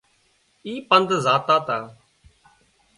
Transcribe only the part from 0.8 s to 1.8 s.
پند زاتا تا